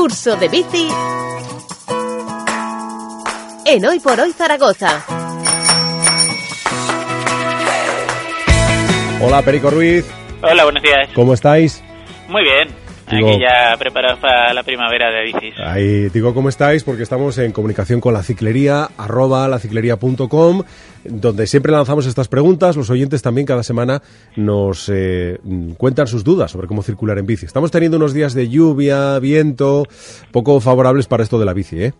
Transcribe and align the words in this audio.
Curso 0.00 0.34
de 0.34 0.48
bici 0.48 0.88
en 3.66 3.84
Hoy 3.84 4.00
por 4.00 4.18
Hoy 4.18 4.32
Zaragoza. 4.32 5.04
Hola, 9.20 9.42
Perico 9.42 9.68
Ruiz. 9.68 10.06
Hola, 10.40 10.64
buenos 10.64 10.82
días. 10.82 11.10
¿Cómo 11.14 11.34
estáis? 11.34 11.84
Muy 12.28 12.42
bien. 12.44 12.79
Digo- 13.10 13.30
Aquí 13.30 13.40
ya 13.40 13.76
preparados 13.78 14.18
para 14.20 14.52
la 14.54 14.62
primavera 14.62 15.10
de 15.10 15.24
bicis. 15.24 15.54
Ahí 15.64 16.08
digo 16.10 16.32
cómo 16.34 16.48
estáis 16.48 16.84
porque 16.84 17.02
estamos 17.02 17.36
en 17.38 17.52
comunicación 17.52 18.00
con 18.00 18.14
la 18.14 18.22
ciclería, 18.22 18.88
arroba 18.96 19.48
laciclería.com, 19.48 20.62
donde 21.04 21.46
siempre 21.46 21.72
lanzamos 21.72 22.06
estas 22.06 22.28
preguntas. 22.28 22.76
Los 22.76 22.90
oyentes 22.90 23.22
también 23.22 23.46
cada 23.46 23.62
semana 23.62 24.02
nos 24.36 24.88
eh, 24.92 25.38
cuentan 25.76 26.06
sus 26.06 26.24
dudas 26.24 26.50
sobre 26.50 26.66
cómo 26.66 26.82
circular 26.82 27.18
en 27.18 27.26
bici. 27.26 27.46
Estamos 27.46 27.70
teniendo 27.70 27.96
unos 27.96 28.12
días 28.14 28.34
de 28.34 28.48
lluvia, 28.48 29.18
viento, 29.18 29.84
poco 30.32 30.60
favorables 30.60 31.06
para 31.06 31.22
esto 31.22 31.38
de 31.38 31.44
la 31.46 31.52
bici, 31.54 31.82
¿eh? 31.84 31.92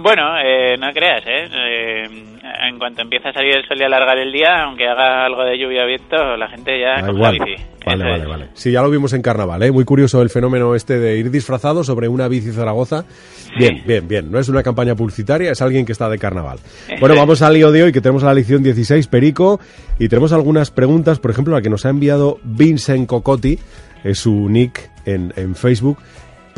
Bueno, 0.00 0.22
eh, 0.44 0.76
no 0.78 0.92
creas, 0.92 1.22
¿eh? 1.26 1.48
Eh, 1.52 2.24
En 2.68 2.78
cuanto 2.78 3.02
empieza 3.02 3.30
a 3.30 3.32
salir 3.32 3.56
el 3.56 3.66
sol 3.66 3.76
y 3.80 3.82
alargar 3.84 4.16
el 4.18 4.32
día, 4.32 4.62
aunque 4.64 4.86
haga 4.86 5.24
algo 5.26 5.42
de 5.44 5.58
lluvia 5.58 5.82
o 5.82 5.86
viento, 5.86 6.36
la 6.36 6.48
gente 6.48 6.80
ya 6.80 7.00
coge 7.00 7.12
igual. 7.12 7.36
la 7.38 7.44
bici. 7.44 7.62
Vale, 7.84 8.04
vale, 8.04 8.26
vale. 8.26 8.48
Sí, 8.54 8.70
ya 8.70 8.82
lo 8.82 8.90
vimos 8.90 9.12
en 9.12 9.22
carnaval, 9.22 9.62
¿eh? 9.62 9.72
Muy 9.72 9.84
curioso 9.84 10.22
el 10.22 10.30
fenómeno 10.30 10.74
este 10.74 10.98
de 10.98 11.18
ir 11.18 11.30
disfrazado 11.30 11.82
sobre 11.82 12.06
una 12.08 12.28
bici 12.28 12.52
Zaragoza. 12.52 13.04
Bien, 13.58 13.82
bien, 13.86 14.06
bien. 14.06 14.30
No 14.30 14.38
es 14.38 14.48
una 14.48 14.62
campaña 14.62 14.94
publicitaria, 14.94 15.50
es 15.50 15.62
alguien 15.62 15.84
que 15.84 15.92
está 15.92 16.08
de 16.08 16.18
carnaval. 16.18 16.58
Bueno, 17.00 17.16
vamos 17.16 17.42
al 17.42 17.54
lío 17.54 17.72
de 17.72 17.82
hoy, 17.84 17.92
que 17.92 18.00
tenemos 18.00 18.22
la 18.22 18.34
lección 18.34 18.62
16, 18.62 19.06
Perico, 19.08 19.58
y 19.98 20.08
tenemos 20.08 20.32
algunas 20.32 20.70
preguntas, 20.70 21.18
por 21.18 21.30
ejemplo, 21.32 21.54
la 21.54 21.62
que 21.62 21.70
nos 21.70 21.84
ha 21.86 21.90
enviado 21.90 22.38
Vincent 22.44 23.08
Cocotti, 23.08 23.58
es 24.04 24.18
su 24.20 24.48
nick 24.48 24.90
en, 25.06 25.32
en 25.36 25.54
Facebook. 25.56 25.98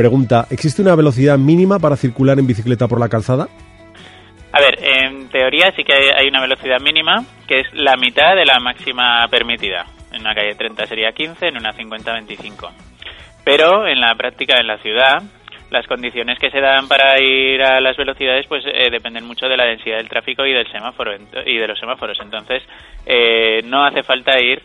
Pregunta, 0.00 0.46
¿existe 0.48 0.80
una 0.80 0.94
velocidad 0.94 1.36
mínima 1.36 1.78
para 1.78 1.94
circular 1.94 2.38
en 2.38 2.46
bicicleta 2.46 2.88
por 2.88 2.98
la 2.98 3.10
calzada? 3.10 3.48
A 4.50 4.58
ver, 4.58 4.78
en 4.82 5.28
teoría 5.28 5.74
sí 5.76 5.84
que 5.84 5.92
hay 5.92 6.26
una 6.26 6.40
velocidad 6.40 6.80
mínima, 6.80 7.22
que 7.46 7.60
es 7.60 7.66
la 7.74 7.98
mitad 7.98 8.34
de 8.34 8.46
la 8.46 8.58
máxima 8.60 9.28
permitida. 9.30 9.84
En 10.10 10.22
una 10.22 10.34
calle 10.34 10.54
30 10.54 10.86
sería 10.86 11.12
15, 11.12 11.48
en 11.48 11.58
una 11.58 11.74
50 11.74 12.14
25. 12.14 12.72
Pero 13.44 13.86
en 13.86 14.00
la 14.00 14.14
práctica 14.14 14.58
en 14.58 14.68
la 14.68 14.78
ciudad, 14.78 15.22
las 15.68 15.86
condiciones 15.86 16.38
que 16.38 16.50
se 16.50 16.62
dan 16.62 16.88
para 16.88 17.20
ir 17.20 17.62
a 17.62 17.78
las 17.82 17.94
velocidades 17.98 18.46
pues 18.46 18.64
eh, 18.64 18.88
dependen 18.90 19.26
mucho 19.26 19.48
de 19.48 19.58
la 19.58 19.66
densidad 19.66 19.98
del 19.98 20.08
tráfico 20.08 20.46
y 20.46 20.54
del 20.54 20.72
semáforo 20.72 21.12
y 21.44 21.58
de 21.58 21.68
los 21.68 21.78
semáforos. 21.78 22.18
Entonces, 22.22 22.62
eh, 23.04 23.60
no 23.66 23.84
hace 23.84 24.02
falta 24.02 24.40
ir 24.40 24.62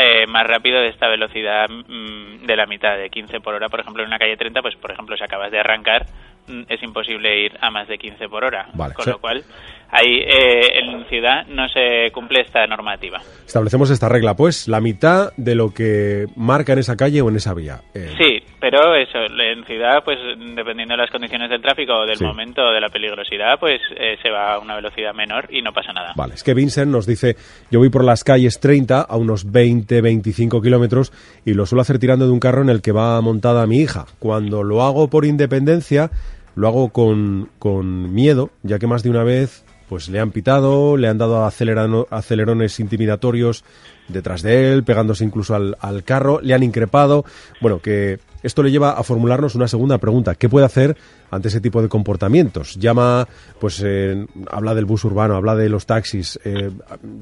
eh, 0.00 0.26
más 0.26 0.46
rápido 0.46 0.80
de 0.80 0.88
esta 0.88 1.08
velocidad 1.08 1.68
mm, 1.68 2.46
de 2.46 2.56
la 2.56 2.66
mitad, 2.66 2.96
de 2.96 3.10
15 3.10 3.40
por 3.40 3.54
hora. 3.54 3.68
Por 3.68 3.80
ejemplo, 3.80 4.02
en 4.02 4.08
una 4.08 4.18
calle 4.18 4.36
30, 4.36 4.62
pues 4.62 4.76
por 4.76 4.90
ejemplo, 4.92 5.16
si 5.16 5.24
acabas 5.24 5.50
de 5.50 5.58
arrancar, 5.60 6.06
mm, 6.46 6.62
es 6.68 6.82
imposible 6.82 7.38
ir 7.40 7.56
a 7.60 7.70
más 7.70 7.88
de 7.88 7.98
15 7.98 8.28
por 8.28 8.44
hora. 8.44 8.68
Vale, 8.74 8.94
Con 8.94 9.02
o 9.02 9.04
sea- 9.04 9.12
lo 9.14 9.18
cual, 9.20 9.44
ahí 9.90 10.20
eh, 10.20 10.80
en 10.82 11.04
ciudad 11.08 11.46
no 11.48 11.68
se 11.68 12.10
cumple 12.12 12.40
esta 12.42 12.66
normativa. 12.66 13.20
Establecemos 13.46 13.90
esta 13.90 14.08
regla, 14.08 14.34
pues, 14.34 14.68
la 14.68 14.80
mitad 14.80 15.32
de 15.36 15.54
lo 15.54 15.72
que 15.72 16.26
marca 16.36 16.74
en 16.74 16.80
esa 16.80 16.96
calle 16.96 17.22
o 17.22 17.28
en 17.30 17.36
esa 17.36 17.54
vía. 17.54 17.80
Eh, 17.94 18.14
Sí, 18.18 18.42
pero 18.60 18.94
eso, 18.94 19.18
en 19.18 19.64
ciudad, 19.64 20.02
pues 20.04 20.18
dependiendo 20.54 20.92
de 20.94 20.98
las 20.98 21.10
condiciones 21.10 21.48
del 21.48 21.62
tráfico 21.62 21.94
o 21.94 22.06
del 22.06 22.16
Sí. 22.16 22.24
momento 22.24 22.70
de 22.70 22.80
la 22.80 22.88
peligrosidad, 22.88 23.58
pues 23.58 23.80
eh, 23.96 24.16
se 24.22 24.30
va 24.30 24.54
a 24.54 24.58
una 24.58 24.76
velocidad 24.76 25.14
menor 25.14 25.46
y 25.50 25.62
no 25.62 25.72
pasa 25.72 25.92
nada. 25.92 26.12
Vale, 26.16 26.34
es 26.34 26.42
que 26.44 26.54
Vincent 26.54 26.90
nos 26.92 27.06
dice, 27.06 27.36
yo 27.70 27.78
voy 27.78 27.88
por 27.88 28.04
las 28.04 28.24
calles 28.24 28.60
30 28.60 29.00
a 29.00 29.16
unos 29.16 29.50
20, 29.50 30.00
25 30.02 30.60
kilómetros 30.60 31.12
y 31.46 31.54
lo 31.54 31.64
suelo 31.64 31.80
hacer 31.82 31.98
tirando 31.98 32.26
de 32.26 32.32
un 32.32 32.40
carro 32.40 32.62
en 32.62 32.68
el 32.68 32.82
que 32.82 32.92
va 32.92 33.20
montada 33.22 33.66
mi 33.66 33.78
hija. 33.78 34.04
Cuando 34.18 34.62
lo 34.62 34.82
hago 34.82 35.08
por 35.08 35.24
independencia, 35.24 36.10
lo 36.54 36.68
hago 36.68 36.90
con, 36.90 37.48
con 37.58 38.12
miedo, 38.12 38.50
ya 38.62 38.78
que 38.78 38.86
más 38.86 39.02
de 39.02 39.10
una 39.10 39.22
vez 39.24 39.64
pues 39.88 40.08
le 40.08 40.20
han 40.20 40.30
pitado, 40.30 40.96
le 40.96 41.08
han 41.08 41.18
dado 41.18 41.44
acelerones 41.44 42.80
intimidatorios 42.80 43.64
detrás 44.08 44.42
de 44.42 44.72
él, 44.72 44.84
pegándose 44.84 45.24
incluso 45.24 45.54
al, 45.54 45.76
al 45.80 46.04
carro, 46.04 46.40
le 46.42 46.54
han 46.54 46.62
increpado. 46.62 47.24
Bueno, 47.60 47.80
que 47.80 48.18
esto 48.42 48.62
le 48.62 48.70
lleva 48.70 48.92
a 48.92 49.02
formularnos 49.02 49.54
una 49.54 49.68
segunda 49.68 49.98
pregunta. 49.98 50.34
¿Qué 50.34 50.48
puede 50.48 50.66
hacer 50.66 50.96
ante 51.30 51.48
ese 51.48 51.60
tipo 51.60 51.82
de 51.82 51.88
comportamientos? 51.88 52.76
Llama, 52.76 53.26
pues, 53.60 53.82
eh, 53.84 54.26
habla 54.50 54.74
del 54.74 54.84
bus 54.84 55.04
urbano, 55.04 55.36
habla 55.36 55.56
de 55.56 55.68
los 55.68 55.86
taxis, 55.86 56.38
eh, 56.44 56.70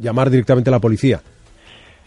llamar 0.00 0.30
directamente 0.30 0.70
a 0.70 0.72
la 0.72 0.80
policía. 0.80 1.20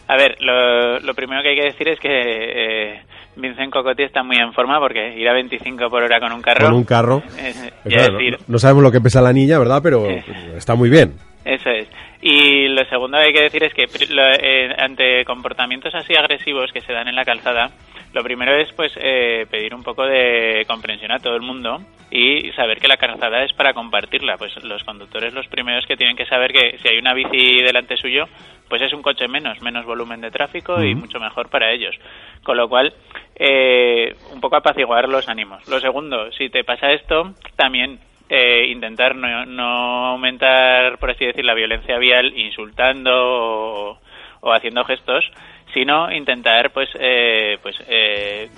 A 0.06 0.16
ver, 0.16 0.36
lo, 0.40 0.98
lo 1.00 1.14
primero 1.14 1.42
que 1.42 1.50
hay 1.50 1.56
que 1.56 1.66
decir 1.66 1.88
es 1.88 2.00
que 2.00 2.08
eh, 2.10 3.02
Vincent 3.36 3.72
Cocotti 3.72 4.02
está 4.02 4.22
muy 4.22 4.36
en 4.36 4.52
forma 4.52 4.78
porque 4.80 5.16
ir 5.18 5.28
a 5.28 5.32
25 5.32 5.88
por 5.88 6.02
hora 6.02 6.20
con 6.20 6.32
un 6.32 6.42
carro... 6.42 6.66
Con 6.66 6.74
un 6.74 6.84
carro. 6.84 7.22
claro, 7.84 8.18
decir, 8.18 8.32
no, 8.32 8.44
no 8.48 8.58
sabemos 8.58 8.82
lo 8.82 8.92
que 8.92 9.00
pesa 9.00 9.20
la 9.22 9.32
niña, 9.32 9.58
¿verdad? 9.58 9.80
Pero 9.82 10.04
está 10.56 10.74
muy 10.74 10.90
bien. 10.90 11.14
Eso 11.44 11.70
es. 11.70 11.88
Y 12.22 12.68
lo 12.68 12.84
segundo 12.84 13.16
que 13.18 13.24
hay 13.24 13.32
que 13.32 13.42
decir 13.42 13.64
es 13.64 13.72
que 13.72 13.84
lo- 14.12 14.34
eh, 14.34 14.74
ante 14.78 15.24
comportamientos 15.24 15.94
así 15.94 16.14
agresivos 16.14 16.70
que 16.72 16.82
se 16.82 16.92
dan 16.92 17.08
en 17.08 17.14
la 17.14 17.24
calzada, 17.24 17.70
lo 18.12 18.24
primero 18.24 18.56
es 18.56 18.72
pues 18.72 18.92
eh, 18.96 19.46
pedir 19.50 19.74
un 19.74 19.82
poco 19.82 20.04
de 20.04 20.64
comprensión 20.66 21.12
a 21.12 21.18
todo 21.18 21.36
el 21.36 21.42
mundo 21.42 21.80
y 22.10 22.50
saber 22.52 22.80
que 22.80 22.88
la 22.88 22.96
calzada 22.96 23.44
es 23.44 23.52
para 23.52 23.72
compartirla. 23.72 24.36
Pues 24.36 24.52
los 24.64 24.82
conductores 24.82 25.32
los 25.32 25.46
primeros 25.46 25.86
que 25.86 25.96
tienen 25.96 26.16
que 26.16 26.26
saber 26.26 26.52
que 26.52 26.78
si 26.78 26.88
hay 26.88 26.98
una 26.98 27.14
bici 27.14 27.62
delante 27.62 27.96
suyo, 27.96 28.24
pues 28.68 28.82
es 28.82 28.92
un 28.92 29.02
coche 29.02 29.28
menos, 29.28 29.62
menos 29.62 29.84
volumen 29.84 30.20
de 30.20 30.30
tráfico 30.30 30.82
y 30.82 30.94
mucho 30.94 31.20
mejor 31.20 31.50
para 31.50 31.70
ellos. 31.70 31.94
Con 32.42 32.56
lo 32.56 32.68
cual, 32.68 32.92
eh, 33.36 34.14
un 34.32 34.40
poco 34.40 34.56
apaciguar 34.56 35.08
los 35.08 35.28
ánimos. 35.28 35.66
Lo 35.68 35.78
segundo, 35.80 36.32
si 36.32 36.48
te 36.48 36.64
pasa 36.64 36.92
esto, 36.92 37.34
también 37.54 38.00
eh, 38.28 38.66
intentar 38.68 39.14
no, 39.14 39.46
no 39.46 40.06
aumentar, 40.06 40.98
por 40.98 41.10
así 41.10 41.26
decir, 41.26 41.44
la 41.44 41.54
violencia 41.54 41.98
vial 41.98 42.36
insultando 42.36 43.10
o, 43.12 43.98
o 44.40 44.52
haciendo 44.52 44.84
gestos, 44.84 45.24
sino 45.72 46.12
intentar, 46.12 46.70
pues, 46.72 46.88
eh, 46.98 47.58
pues 47.62 47.76
eh, 47.88 48.48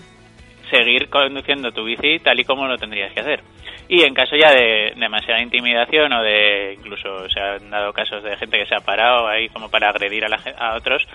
seguir 0.70 1.08
conduciendo 1.08 1.72
tu 1.72 1.84
bici 1.84 2.18
tal 2.20 2.40
y 2.40 2.44
como 2.44 2.66
lo 2.66 2.78
tendrías 2.78 3.12
que 3.12 3.20
hacer. 3.20 3.42
Y 3.88 4.02
en 4.02 4.14
caso 4.14 4.36
ya 4.36 4.50
de 4.52 4.94
demasiada 4.96 5.42
intimidación 5.42 6.12
o 6.12 6.22
de 6.22 6.74
incluso 6.78 7.28
se 7.28 7.40
han 7.40 7.70
dado 7.70 7.92
casos 7.92 8.22
de 8.22 8.36
gente 8.36 8.58
que 8.58 8.66
se 8.66 8.74
ha 8.74 8.80
parado 8.80 9.28
ahí 9.28 9.48
como 9.50 9.70
para 9.70 9.90
agredir 9.90 10.24
a, 10.24 10.28
la 10.28 10.40
a 10.58 10.76
otros, 10.76 11.06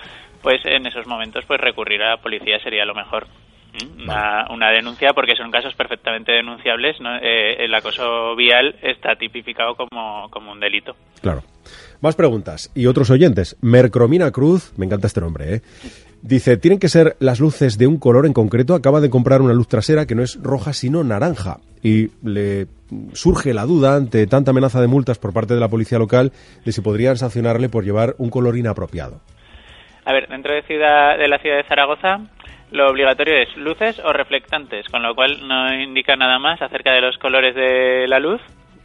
pues 0.42 0.64
en 0.64 0.86
esos 0.86 1.06
momentos 1.06 1.44
pues 1.46 1.60
recurrir 1.60 2.02
a 2.02 2.10
la 2.10 2.16
policía 2.18 2.60
sería 2.60 2.84
lo 2.84 2.94
mejor. 2.94 3.26
¿Mm? 3.72 4.02
Una, 4.02 4.46
una 4.50 4.70
denuncia 4.70 5.12
porque 5.12 5.36
son 5.36 5.50
casos 5.50 5.74
perfectamente 5.74 6.32
denunciables. 6.32 7.00
¿no? 7.00 7.16
Eh, 7.16 7.64
el 7.64 7.74
acoso 7.74 8.34
vial 8.36 8.76
está 8.82 9.16
tipificado 9.16 9.74
como, 9.74 10.28
como 10.30 10.52
un 10.52 10.60
delito. 10.60 10.94
Claro. 11.20 11.42
Más 12.00 12.14
preguntas. 12.14 12.70
Y 12.74 12.86
otros 12.86 13.10
oyentes. 13.10 13.56
Mercromina 13.60 14.30
Cruz, 14.30 14.72
me 14.76 14.86
encanta 14.86 15.06
este 15.06 15.20
nombre, 15.20 15.54
¿eh? 15.54 15.60
Dice, 16.20 16.56
tienen 16.56 16.80
que 16.80 16.88
ser 16.88 17.16
las 17.20 17.38
luces 17.38 17.78
de 17.78 17.86
un 17.86 17.98
color 17.98 18.26
en 18.26 18.32
concreto. 18.32 18.74
Acaba 18.74 19.00
de 19.00 19.10
comprar 19.10 19.40
una 19.40 19.54
luz 19.54 19.68
trasera 19.68 20.06
que 20.06 20.16
no 20.16 20.22
es 20.22 20.40
roja 20.42 20.72
sino 20.72 21.04
naranja. 21.04 21.58
Y 21.82 22.08
le 22.24 22.66
surge 23.12 23.54
la 23.54 23.64
duda 23.64 23.94
ante 23.94 24.26
tanta 24.26 24.50
amenaza 24.50 24.80
de 24.80 24.88
multas 24.88 25.18
por 25.18 25.32
parte 25.32 25.54
de 25.54 25.60
la 25.60 25.68
policía 25.68 25.98
local 25.98 26.32
de 26.64 26.72
si 26.72 26.80
podrían 26.80 27.16
sancionarle 27.16 27.68
por 27.68 27.84
llevar 27.84 28.14
un 28.18 28.30
color 28.30 28.56
inapropiado. 28.56 29.20
A 30.04 30.12
ver, 30.12 30.28
dentro 30.28 30.54
de, 30.54 30.62
ciudad, 30.62 31.18
de 31.18 31.28
la 31.28 31.38
ciudad 31.38 31.58
de 31.58 31.64
Zaragoza, 31.64 32.20
lo 32.72 32.88
obligatorio 32.90 33.34
es 33.36 33.56
luces 33.56 34.00
o 34.00 34.12
reflectantes, 34.12 34.88
con 34.88 35.02
lo 35.02 35.14
cual 35.14 35.46
no 35.46 35.72
indica 35.74 36.16
nada 36.16 36.38
más 36.38 36.60
acerca 36.60 36.92
de 36.92 37.00
los 37.00 37.16
colores 37.18 37.54
de 37.54 38.08
la 38.08 38.18
luz. 38.18 38.40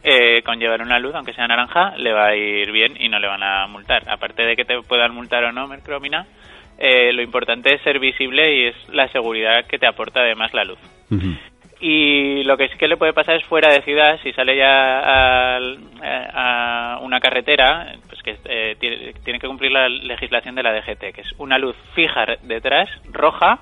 Eh, 0.06 0.42
con 0.42 0.58
llevar 0.60 0.82
una 0.82 0.98
luz, 0.98 1.14
aunque 1.14 1.32
sea 1.32 1.46
naranja, 1.48 1.94
le 1.96 2.12
va 2.12 2.26
a 2.26 2.36
ir 2.36 2.70
bien 2.70 2.94
y 3.00 3.08
no 3.08 3.18
le 3.18 3.26
van 3.26 3.42
a 3.42 3.66
multar. 3.66 4.02
Aparte 4.06 4.44
de 4.44 4.54
que 4.54 4.66
te 4.66 4.78
puedan 4.82 5.14
multar 5.14 5.42
o 5.44 5.52
no, 5.52 5.66
Mercromina, 5.66 6.26
eh, 6.76 7.10
lo 7.14 7.22
importante 7.22 7.74
es 7.74 7.80
ser 7.80 7.98
visible 7.98 8.54
y 8.54 8.66
es 8.66 8.88
la 8.90 9.08
seguridad 9.08 9.64
que 9.66 9.78
te 9.78 9.86
aporta 9.86 10.20
además 10.20 10.52
la 10.52 10.64
luz. 10.64 10.78
Y 11.80 12.44
lo 12.44 12.56
que 12.58 12.68
sí 12.68 12.76
que 12.78 12.86
le 12.88 12.96
puede 12.98 13.14
pasar 13.14 13.36
es 13.36 13.44
fuera 13.46 13.72
de 13.72 13.80
ciudad, 13.82 14.18
si 14.22 14.32
sale 14.34 14.56
ya 14.56 15.56
al- 15.56 15.78
eh, 16.02 16.28
a, 16.34 16.98
una 17.00 17.18
carretera, 17.18 17.94
pues 18.08 18.22
que 18.22 18.36
eh, 18.44 18.76
tiene, 18.78 19.12
tiene 19.24 19.38
que 19.38 19.46
cumplir 19.46 19.72
la 19.72 19.88
legislación 19.88 20.54
de 20.54 20.62
la 20.62 20.72
DGT, 20.72 21.12
que 21.14 21.22
es 21.22 21.32
una 21.38 21.56
luz 21.58 21.76
fija 21.94 22.26
detrás, 22.42 22.90
roja, 23.10 23.58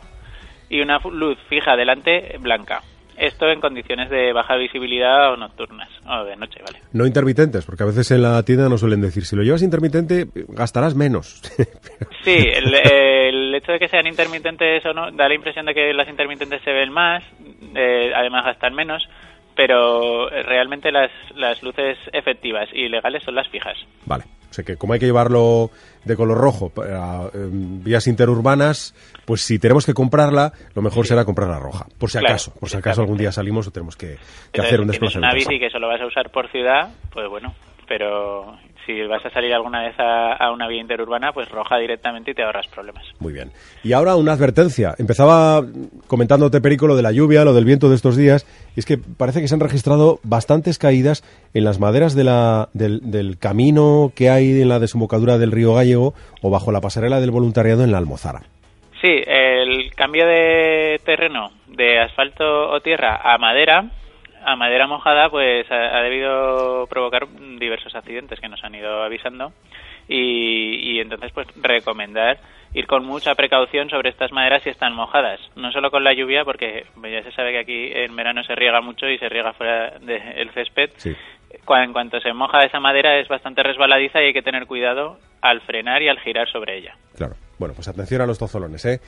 y 0.68 0.80
una 0.80 0.98
luz 1.10 1.38
fija 1.48 1.76
delante, 1.76 2.36
blanca. 2.40 2.80
Esto 3.16 3.48
en 3.50 3.60
condiciones 3.60 4.10
de 4.10 4.32
baja 4.32 4.56
visibilidad 4.56 5.32
o 5.32 5.36
nocturnas, 5.36 5.88
o 6.06 6.24
de 6.24 6.36
noche, 6.36 6.60
¿vale? 6.64 6.78
No 6.92 7.06
intermitentes, 7.06 7.64
porque 7.64 7.82
a 7.82 7.86
veces 7.86 8.10
en 8.10 8.22
la 8.22 8.42
tienda 8.42 8.68
nos 8.68 8.80
suelen 8.80 9.00
decir, 9.00 9.24
si 9.24 9.36
lo 9.36 9.42
llevas 9.42 9.62
intermitente, 9.62 10.26
gastarás 10.48 10.94
menos. 10.94 11.42
Sí, 12.24 12.36
el, 12.36 12.72
el 12.72 13.54
hecho 13.56 13.72
de 13.72 13.80
que 13.80 13.88
sean 13.88 14.06
intermitentes 14.06 14.86
o 14.86 14.92
no 14.92 15.10
da 15.10 15.28
la 15.28 15.34
impresión 15.34 15.66
de 15.66 15.74
que 15.74 15.92
las 15.92 16.08
intermitentes 16.08 16.62
se 16.62 16.70
ven 16.70 16.92
más, 16.92 17.24
eh, 17.74 18.12
además 18.14 18.44
gastan 18.44 18.74
menos, 18.74 19.02
pero 19.56 20.30
eh, 20.30 20.42
realmente 20.42 20.90
las, 20.92 21.10
las 21.34 21.62
luces 21.62 21.98
efectivas 22.12 22.68
y 22.72 22.88
legales 22.88 23.22
son 23.24 23.34
las 23.34 23.48
fijas. 23.48 23.76
Vale. 24.06 24.24
O 24.50 24.54
sea 24.54 24.64
que 24.64 24.76
como 24.76 24.92
hay 24.92 24.98
que 25.00 25.06
llevarlo 25.06 25.70
de 26.04 26.14
color 26.14 26.36
rojo 26.36 26.68
para 26.68 27.22
eh, 27.32 27.48
vías 27.50 28.06
interurbanas, 28.06 28.94
pues 29.24 29.40
si 29.40 29.58
tenemos 29.58 29.86
que 29.86 29.94
comprarla, 29.94 30.52
lo 30.74 30.82
mejor 30.82 31.06
será 31.06 31.24
comprarla 31.24 31.58
roja, 31.58 31.86
por 31.98 32.10
si 32.10 32.18
Claro, 32.18 32.34
acaso, 32.34 32.52
por 32.60 32.68
si 32.68 32.76
acaso 32.76 33.00
algún 33.00 33.16
día 33.16 33.32
salimos 33.32 33.66
o 33.66 33.70
tenemos 33.70 33.96
que, 33.96 34.08
que 34.08 34.12
Entonces, 34.12 34.66
hacer 34.66 34.80
un 34.80 34.86
si 34.86 34.90
desplazamiento. 34.90 35.26
una 35.26 35.34
bici 35.34 35.58
que 35.58 35.70
solo 35.70 35.88
vas 35.88 36.02
a 36.02 36.06
usar 36.06 36.28
por 36.30 36.50
ciudad, 36.50 36.90
pues 37.12 37.28
bueno, 37.30 37.54
pero 37.88 38.56
si 38.84 39.00
vas 39.06 39.24
a 39.24 39.30
salir 39.30 39.54
alguna 39.54 39.82
vez 39.82 39.94
a, 40.00 40.32
a 40.34 40.50
una 40.52 40.66
vía 40.66 40.80
interurbana, 40.80 41.32
pues 41.32 41.48
roja 41.50 41.78
directamente 41.78 42.32
y 42.32 42.34
te 42.34 42.42
ahorras 42.42 42.66
problemas. 42.66 43.04
Muy 43.20 43.32
bien. 43.32 43.52
Y 43.84 43.92
ahora 43.92 44.16
una 44.16 44.32
advertencia. 44.32 44.94
Empezaba 44.98 45.62
comentándote, 46.08 46.60
Perico, 46.60 46.88
lo 46.88 46.96
de 46.96 47.02
la 47.02 47.12
lluvia, 47.12 47.44
lo 47.44 47.52
del 47.54 47.64
viento 47.64 47.88
de 47.88 47.94
estos 47.94 48.16
días. 48.16 48.44
Y 48.74 48.80
es 48.80 48.86
que 48.86 48.98
parece 48.98 49.40
que 49.40 49.46
se 49.46 49.54
han 49.54 49.60
registrado 49.60 50.18
bastantes 50.24 50.78
caídas 50.78 51.22
en 51.54 51.62
las 51.64 51.78
maderas 51.78 52.14
de 52.16 52.24
la- 52.24 52.68
del, 52.72 53.08
del 53.10 53.38
camino 53.38 54.10
que 54.16 54.30
hay 54.30 54.60
en 54.60 54.68
la 54.68 54.80
desembocadura 54.80 55.38
del 55.38 55.52
río 55.52 55.74
Gallego 55.74 56.14
o 56.42 56.50
bajo 56.50 56.72
la 56.72 56.80
pasarela 56.80 57.20
del 57.20 57.30
voluntariado 57.30 57.84
en 57.84 57.92
la 57.92 57.98
Almozara. 57.98 58.40
Sí, 59.00 59.10
el 59.26 59.92
cambio 59.94 60.26
de 60.26 61.00
terreno 61.04 61.50
de 61.68 62.00
asfalto 62.00 62.44
o 62.70 62.80
tierra 62.80 63.20
a 63.22 63.36
madera, 63.38 63.90
a 64.44 64.56
madera 64.56 64.86
mojada, 64.86 65.28
pues 65.30 65.70
ha, 65.70 65.96
ha 65.98 66.02
debido 66.02 66.86
provocar 66.88 67.26
diversos 67.58 67.94
accidentes 67.94 68.40
que 68.40 68.48
nos 68.48 68.62
han 68.64 68.74
ido 68.74 69.02
avisando 69.02 69.52
y, 70.08 70.92
y 70.92 71.00
entonces 71.00 71.30
pues 71.32 71.46
recomendar 71.60 72.38
ir 72.74 72.86
con 72.86 73.04
mucha 73.04 73.34
precaución 73.34 73.90
sobre 73.90 74.08
estas 74.08 74.32
maderas 74.32 74.62
si 74.62 74.70
están 74.70 74.94
mojadas, 74.94 75.40
no 75.56 75.70
solo 75.72 75.90
con 75.90 76.04
la 76.04 76.14
lluvia 76.14 76.44
porque 76.44 76.86
ya 77.02 77.22
se 77.22 77.32
sabe 77.32 77.52
que 77.52 77.58
aquí 77.58 77.90
en 77.94 78.16
verano 78.16 78.42
se 78.44 78.54
riega 78.54 78.80
mucho 78.80 79.08
y 79.08 79.18
se 79.18 79.28
riega 79.28 79.52
fuera 79.52 79.90
del 80.00 80.50
césped. 80.50 80.90
Sí. 80.96 81.14
Cua- 81.66 81.84
En 81.84 81.92
cuanto 81.92 82.18
se 82.20 82.32
moja 82.32 82.64
esa 82.64 82.80
madera 82.80 83.18
es 83.18 83.28
bastante 83.28 83.62
resbaladiza 83.62 84.22
y 84.22 84.26
hay 84.28 84.32
que 84.32 84.40
tener 84.42 84.66
cuidado 84.66 85.18
al 85.42 85.60
frenar 85.60 86.00
y 86.02 86.08
al 86.08 86.18
girar 86.20 86.48
sobre 86.48 86.78
ella. 86.78 86.94
Claro. 87.14 87.34
Bueno, 87.58 87.74
pues 87.74 87.86
atención 87.88 88.20
a 88.22 88.26
los 88.26 88.38
tozolones, 88.38 88.84
¿eh? 88.86 89.00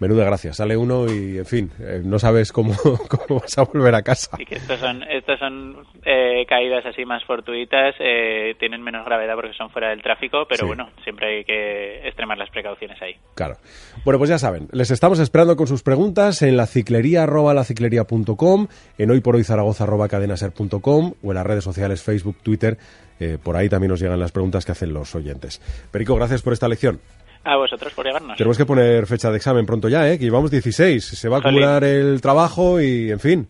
Menuda 0.00 0.24
gracia. 0.24 0.52
Sale 0.54 0.76
uno 0.76 1.06
y, 1.12 1.38
en 1.38 1.44
fin, 1.46 1.70
eh, 1.78 2.00
no 2.02 2.18
sabes 2.18 2.50
cómo, 2.52 2.74
cómo 3.08 3.40
vas 3.40 3.56
a 3.58 3.62
volver 3.64 3.94
a 3.94 4.02
casa. 4.02 4.30
Así 4.32 4.46
que 4.46 4.56
estos 4.56 4.80
son, 4.80 5.02
estos 5.04 5.38
son 5.38 5.76
eh, 6.04 6.44
caídas 6.48 6.84
así 6.86 7.04
más 7.04 7.22
fortuitas, 7.24 7.94
eh, 8.00 8.54
tienen 8.58 8.82
menos 8.82 9.04
gravedad 9.04 9.34
porque 9.34 9.52
son 9.52 9.70
fuera 9.70 9.90
del 9.90 10.02
tráfico, 10.02 10.46
pero 10.48 10.60
Sí. 10.60 10.66
bueno, 10.66 10.88
siempre 11.04 11.38
hay 11.38 11.44
que 11.44 12.08
extremar 12.08 12.38
las 12.38 12.48
precauciones 12.50 13.00
ahí. 13.02 13.14
Claro. 13.34 13.56
Bueno, 14.04 14.18
pues 14.18 14.30
ya 14.30 14.38
saben, 14.38 14.68
les 14.72 14.90
estamos 14.90 15.18
esperando 15.18 15.54
con 15.56 15.66
sus 15.66 15.82
preguntas 15.82 16.40
en 16.42 16.56
la 16.56 16.66
ciclería 16.66 17.24
arroba 17.24 17.52
laciclería.com, 17.54 18.66
en 18.98 19.10
hoy 19.10 19.20
por 19.20 19.36
hoy 19.36 19.44
Zaragoza 19.44 19.84
arroba 19.84 20.08
cadenaser.com 20.08 21.12
o 21.22 21.30
en 21.30 21.34
las 21.34 21.46
redes 21.46 21.62
sociales 21.64 22.02
Facebook, 22.02 22.38
Twitter. 22.42 22.78
eh, 23.20 23.36
por 23.42 23.54
ahí 23.54 23.68
también 23.68 23.90
nos 23.90 24.00
llegan 24.00 24.18
las 24.18 24.32
preguntas 24.32 24.64
que 24.64 24.72
hacen 24.72 24.94
los 24.94 25.14
oyentes. 25.14 25.60
Perico, 25.90 26.14
gracias 26.16 26.40
por 26.40 26.54
esta 26.54 26.68
lección. 26.68 27.00
A 27.44 27.56
vosotros 27.56 27.92
por 27.94 28.04
llevarnos. 28.06 28.36
Tenemos 28.36 28.58
que 28.58 28.66
poner 28.66 29.06
fecha 29.06 29.30
de 29.30 29.36
examen 29.38 29.64
pronto 29.66 29.88
ya, 29.88 30.08
¿eh? 30.10 30.18
Que 30.18 30.24
llevamos 30.24 30.50
16. 30.50 31.04
Se 31.04 31.28
va 31.28 31.38
a 31.38 31.40
Jolín. 31.40 31.58
acumular 31.62 31.84
el 31.84 32.20
trabajo 32.20 32.80
y, 32.80 33.10
en 33.10 33.18
fin. 33.20 33.48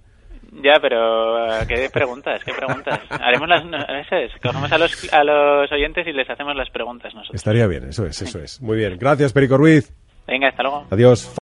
Ya, 0.65 0.75
pero 0.81 1.47
eh, 1.47 1.65
¿qué 1.69 1.89
preguntas? 1.93 2.43
¿Qué 2.45 2.53
preguntas? 2.53 3.01
Haremos 3.11 3.49
las... 3.49 3.65
no, 3.65 3.79
Eso 3.79 4.17
es, 4.17 4.33
cogemos 4.43 4.71
a 4.73 4.79
los, 4.79 5.13
a 5.13 5.25
los 5.25 5.71
oyentes 5.73 6.07
y 6.07 6.13
les 6.13 6.29
hacemos 6.29 6.55
las 6.57 6.71
preguntas 6.71 7.15
nosotros. 7.15 7.35
Estaría 7.37 7.67
bien, 7.67 7.89
eso 7.89 8.05
es, 8.07 8.21
eso 8.23 8.39
es. 8.41 8.61
Muy 8.61 8.77
bien. 8.77 8.97
Gracias, 8.99 9.33
Perico 9.33 9.57
Ruiz. 9.57 9.93
Venga, 10.27 10.49
hasta 10.49 10.63
luego. 10.63 10.87
Adiós. 10.91 11.40